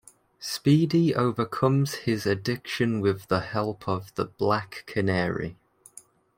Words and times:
Speedy 0.39 1.13
overcomes 1.13 1.93
his 1.93 2.25
addiction 2.25 3.01
with 3.01 3.27
the 3.27 3.41
help 3.41 3.87
of 3.87 4.11
the 4.15 4.25
Black 4.25 4.83
Canary. 4.87 5.57